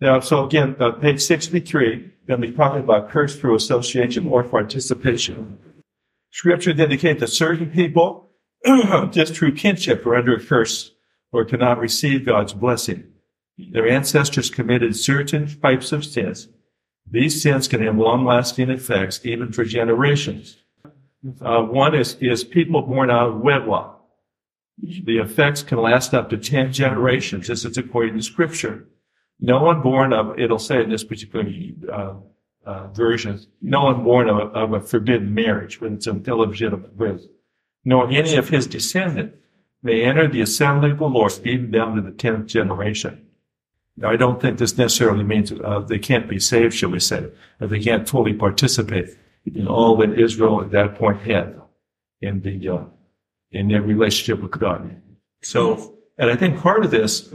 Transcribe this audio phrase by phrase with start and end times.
[0.00, 4.44] Now, so again, uh, page 63, going to be talking about curse through association or
[4.44, 5.58] participation.
[6.30, 8.30] Scripture indicate that certain people,
[9.10, 10.92] just through kinship, are under a curse
[11.32, 13.04] or cannot receive God's blessing.
[13.56, 16.48] Their ancestors committed certain types of sins.
[17.10, 20.58] These sins can have long-lasting effects, even for generations.
[21.40, 24.00] Uh, one is, is people born out of wedlock.
[24.80, 27.48] The effects can last up to 10 generations.
[27.48, 28.86] This is according to scripture.
[29.40, 31.46] No one born of, it'll say in this particular
[31.92, 32.14] uh,
[32.66, 37.26] uh, version, no one born of a, of a forbidden marriage when it's illegitimate birth,
[37.84, 39.36] nor any of his descendants
[39.82, 43.26] may enter the assembly of the Lord even down to the 10th generation.
[43.96, 47.30] Now, I don't think this necessarily means uh, they can't be saved, shall we say,
[47.60, 51.60] they can't fully participate in all that Israel at that point had
[52.20, 52.84] in the uh,
[53.50, 55.00] in their relationship with God.
[55.42, 57.30] So, and I think part of this,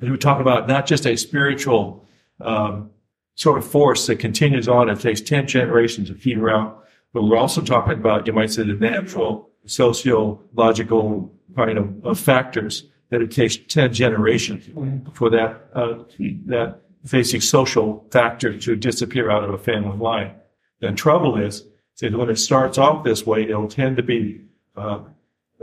[0.00, 2.04] we talk about not just a spiritual
[2.40, 2.90] um,
[3.36, 6.74] sort of force that continues on and takes 10 generations to feed around,
[7.12, 12.84] but we're also talking about, you might say, the natural, sociological kind of, of factors
[13.10, 14.68] that it takes 10 generations
[15.14, 16.02] for that, uh,
[16.46, 20.32] that basic social factor to disappear out of a family line.
[20.80, 21.64] The trouble is,
[22.00, 24.40] is when it starts off this way, it'll tend to be
[24.76, 25.00] uh,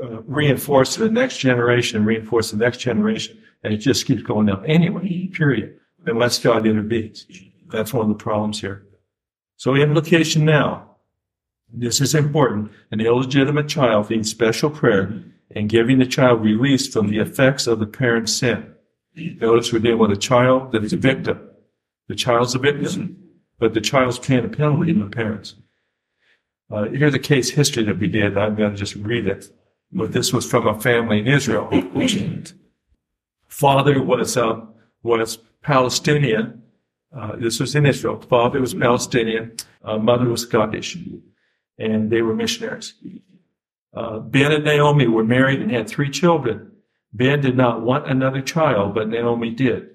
[0.02, 4.24] uh, reinforced to the next generation, reinforced to the next generation, and it just keeps
[4.24, 7.26] going up anyway, period, unless God intervenes.
[7.68, 8.86] That's one of the problems here.
[9.56, 10.98] So implication now,
[11.74, 12.72] this is important.
[12.92, 17.80] An illegitimate child needs special prayer and giving the child release from the effects of
[17.80, 18.74] the parent's sin.
[19.16, 21.50] Notice we're dealing with a child that is a victim.
[22.08, 23.18] The child's a victim,
[23.60, 25.56] but the child's paying a penalty to the parents.
[26.70, 28.38] Uh, here's a case history that we did.
[28.38, 29.50] I'm going to just read it.
[29.92, 31.70] But this was from a family in Israel.
[33.48, 34.62] Father was uh,
[35.04, 36.64] was Palestinian.
[37.16, 38.20] Uh, this was in Israel.
[38.22, 39.56] Father was Palestinian.
[39.84, 40.98] Uh, mother was Scottish,
[41.78, 42.96] and they were missionaries.
[43.94, 46.72] Uh, ben and Naomi were married and had three children.
[47.14, 49.90] Ben did not want another child, but Naomi did.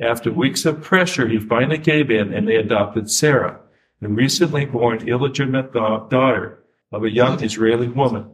[0.00, 3.60] After weeks of pressure, he finally gave in and they adopted Sarah,
[4.00, 8.30] the recently born illegitimate daughter of a young Israeli woman.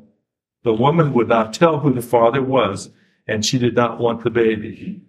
[0.62, 2.90] The woman would not tell who the father was,
[3.26, 5.00] and she did not want the baby.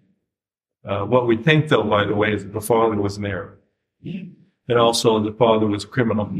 [0.88, 3.58] Uh, what we think, though, by the way, is that the father was Arab.
[4.04, 6.32] And also the father was a criminal.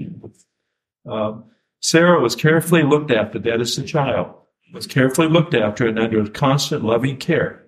[1.10, 1.34] Uh,
[1.80, 4.34] Sarah was carefully looked after, that is the child,
[4.74, 7.66] was carefully looked after and under constant loving care.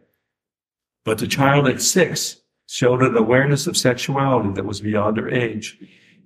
[1.03, 5.77] But the child at six showed an awareness of sexuality that was beyond her age,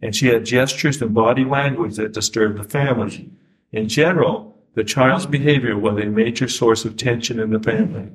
[0.01, 3.31] and she had gestures and body language that disturbed the family.
[3.71, 8.09] In general, the child's behavior was a major source of tension in the family.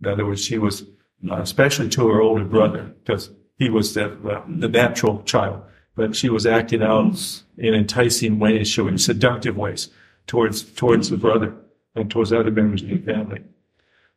[0.00, 0.82] In other words, she was,
[1.30, 4.16] uh, especially to her older brother, because he was the,
[4.46, 5.62] the natural child
[5.96, 9.90] but she was acting out in enticing ways, showing seductive ways
[10.26, 11.54] towards towards the brother
[11.94, 13.42] and towards other members of the family.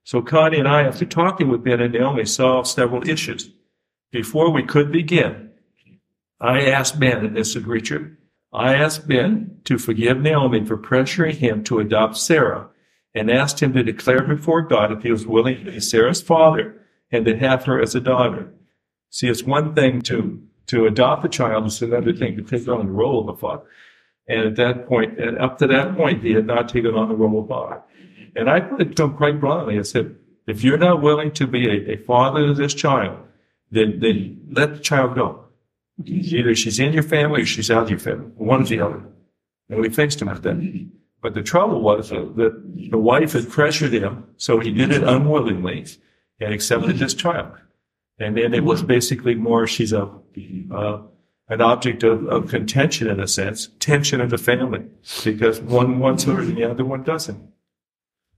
[0.03, 3.49] So Connie and I, after talking with Ben and Naomi, solved several issues.
[4.11, 5.51] Before we could begin,
[6.39, 8.17] I asked Ben, and this is Richard,
[8.57, 12.69] I asked Ben to forgive Naomi for pressuring him to adopt Sarah
[13.13, 16.81] and asked him to declare before God if he was willing to be Sarah's father
[17.11, 18.51] and to have her as a daughter.
[19.11, 22.87] See, it's one thing to to adopt a child it's another thing to take on
[22.87, 23.63] the role of a father.
[24.27, 27.15] And at that point, and up to that point, he had not taken on the
[27.15, 27.81] role of father.
[28.35, 29.79] And I put it to him quite bluntly.
[29.79, 30.15] I said,
[30.45, 33.19] if you're not willing to be a, a father to this child,
[33.71, 35.46] then, then let the child go.
[36.05, 38.31] Either she's in your family or she's out of your family.
[38.35, 39.03] One or the other.
[39.69, 40.89] And we fixed him with that.
[41.21, 45.85] But the trouble was that the wife had pressured him, so he did it unwillingly
[46.39, 47.51] and accepted this child.
[48.19, 50.09] And then it was basically more, she's a,
[50.71, 51.01] uh,
[51.49, 54.85] an object of, of contention in a sense, tension in the family,
[55.23, 57.41] because one wants her and the other one doesn't.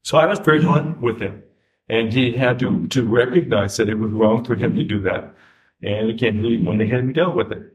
[0.03, 1.44] So I was very blunt with him.
[1.88, 5.34] And he had to, to recognize that it was wrong for him to do that.
[5.81, 7.73] And again, he went ahead and dealt with it.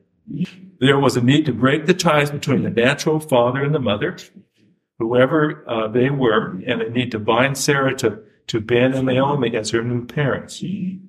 [0.80, 4.16] There was a need to break the ties between the natural father and the mother,
[4.98, 9.56] whoever uh, they were, and a need to bind Sarah to to Ben and Naomi
[9.56, 10.62] as her new parents.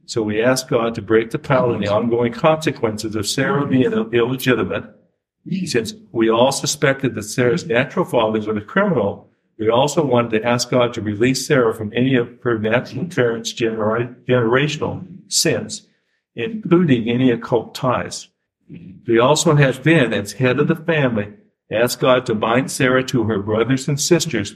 [0.06, 3.92] So we ask God to break the power and the ongoing consequences of Sarah being
[3.92, 4.86] illegitimate.
[5.66, 10.48] Since we all suspected that Sarah's natural father was a criminal, we also wanted to
[10.48, 15.88] ask God to release Sarah from any of her natural parents' genera- generational sins,
[16.36, 18.28] including any occult ties.
[19.06, 21.34] He also has been, as head of the family,
[21.72, 24.56] ask God to bind Sarah to her brothers and sisters,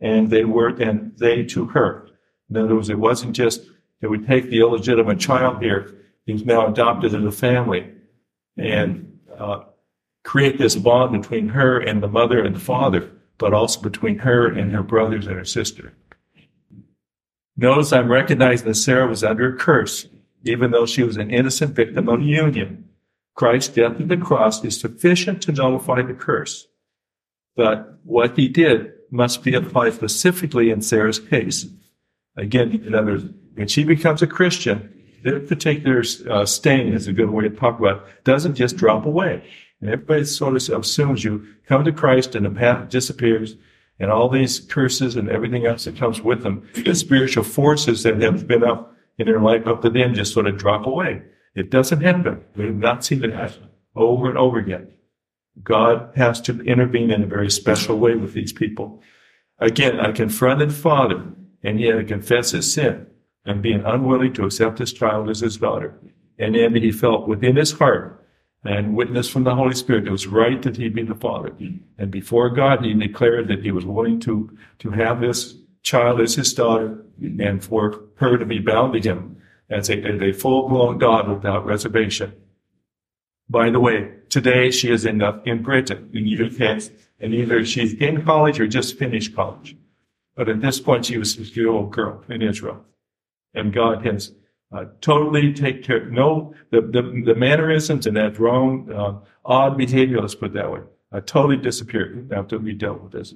[0.00, 2.08] and they were, and they to her.
[2.48, 3.62] In other words, it wasn't just
[4.00, 5.94] that we take the illegitimate child here.
[6.26, 7.90] who's now adopted in the family
[8.56, 9.60] and uh,
[10.24, 14.46] create this bond between her and the mother and the father, but also between her
[14.46, 15.92] and her brothers and her sister.
[17.56, 20.08] Notice I'm recognizing that Sarah was under a curse,
[20.44, 22.88] even though she was an innocent victim of union.
[23.34, 26.66] Christ's death on the cross is sufficient to nullify the curse.
[27.56, 31.66] But what he did must be applied specifically in Sarah's case.
[32.36, 37.12] Again, in other words, when she becomes a Christian, their particular uh, stain is a
[37.12, 39.44] good way to talk about it, doesn't just drop away.
[39.80, 43.56] And everybody sort of assumes you come to Christ and the path disappears
[43.98, 48.20] and all these curses and everything else that comes with them, the spiritual forces that
[48.22, 51.22] have been up in their life up to then just sort of drop away.
[51.54, 52.42] It doesn't happen.
[52.56, 54.92] We have not seen it happen over and over again.
[55.62, 59.02] God has to intervene in a very special way with these people.
[59.58, 61.24] Again, a confronted father,
[61.62, 63.06] and he had to confess his sin
[63.44, 65.98] and being unwilling to accept his child as his daughter.
[66.38, 68.24] And then he felt within his heart
[68.64, 71.54] and witness from the Holy Spirit it was right that he be the father.
[71.98, 76.34] And before God, he declared that he was willing to, to have this child as
[76.34, 80.98] his daughter and for her to be bound to him as a, as a full-blown
[80.98, 82.32] daughter without reservation.
[83.48, 86.82] By the way, today she is in, uh, in Britain, in UK,
[87.18, 89.76] and either she's in college or just finished college.
[90.36, 92.84] But at this point, she was a little girl in Israel.
[93.54, 94.32] And God has
[94.72, 96.06] uh, totally take care.
[96.06, 100.70] No, the, the, the mannerisms and that wrong, uh, odd behavior, let's put it that
[100.70, 100.80] way,
[101.12, 103.34] uh, totally disappeared after we dealt with this.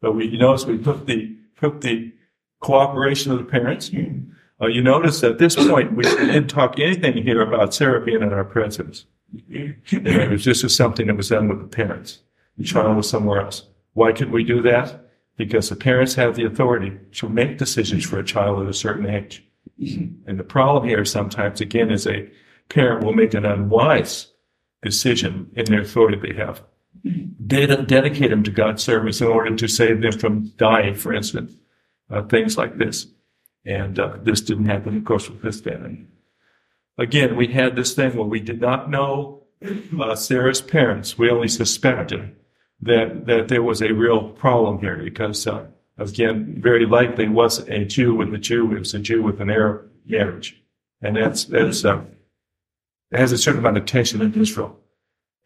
[0.00, 2.12] But we, you notice we put the, took the
[2.60, 3.90] cooperation of the parents.
[4.60, 8.32] Uh, you notice at this point, we didn't talk anything here about Sarah being in
[8.32, 9.06] our presence.
[9.48, 12.20] It was just something that was done with the parents.
[12.58, 13.64] The child was somewhere else.
[13.94, 15.08] Why could we do that?
[15.36, 19.06] Because the parents have the authority to make decisions for a child at a certain
[19.06, 19.44] age.
[19.78, 22.28] And the problem here sometimes, again, is a
[22.68, 24.28] parent will make an unwise
[24.82, 26.62] decision in their authority they have.
[27.46, 31.52] Dedicate them to God's service in order to save them from dying, for instance,
[32.10, 33.06] uh, things like this.
[33.64, 36.06] And uh, this didn't happen, of course, with this family.
[36.98, 39.44] Again, we had this thing where we did not know
[40.00, 41.18] uh, Sarah's parents.
[41.18, 42.36] We only suspected
[42.82, 45.66] that that there was a real problem here because uh,
[46.00, 48.72] again, very likely wasn't a Jew with a Jew.
[48.74, 50.60] It was a Jew with an Arab marriage.
[51.02, 52.02] And that's, that's, uh,
[53.12, 54.78] has a certain amount of tension in Israel,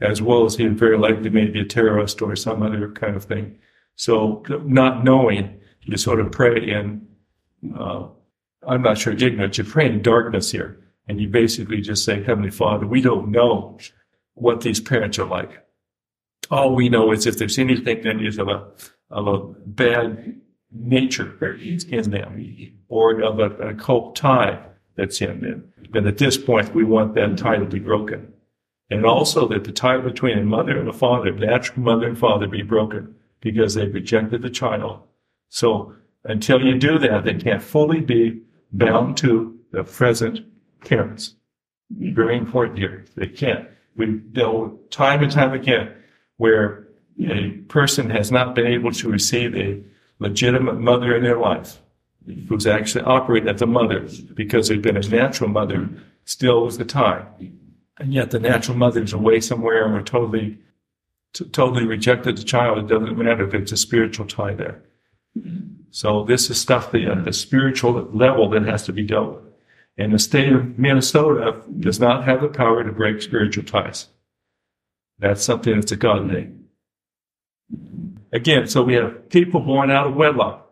[0.01, 3.25] as well as he very likely may be a terrorist or some other kind of
[3.25, 3.59] thing.
[3.97, 7.07] So not knowing, you sort of pray in,
[7.79, 8.09] uh,
[8.67, 10.81] I'm not sure ignorance, you pray in darkness here.
[11.07, 13.79] And you basically just say, Heavenly Father, we don't know
[14.35, 15.65] what these parents are like.
[16.51, 18.67] All we know is if there's anything that is of a,
[19.11, 20.41] of a bad
[20.73, 21.39] nature
[21.89, 24.65] in them or of a, a cult tie
[24.97, 25.73] that's in them.
[25.93, 28.33] And at this point, we want that tie to be broken.
[28.95, 32.47] And also that the tie between a mother and a father, natural mother and father,
[32.47, 35.01] be broken because they rejected the child.
[35.49, 40.43] So until you do that, they can't fully be bound to the present
[40.85, 41.35] parents.
[41.91, 43.05] Very important here.
[43.17, 43.69] They can't.
[43.97, 45.93] We know time and time again
[46.37, 46.87] where
[47.21, 49.83] a person has not been able to receive a
[50.21, 51.81] legitimate mother in their life
[52.49, 55.89] who's actually operating as a mother because there's been a natural mother
[56.27, 57.27] still was the tie.
[57.99, 60.59] And yet the natural mother is away somewhere and we're totally,
[61.33, 62.79] t- totally rejected the child.
[62.79, 64.83] It doesn't matter if it's a spiritual tie there.
[65.91, 69.53] So this is stuff that at the spiritual level that has to be dealt with.
[69.97, 74.09] And the state of Minnesota does not have the power to break spiritual ties.
[75.19, 76.65] That's something that's a God thing.
[78.33, 80.64] Again, so we have people born out of wedlock.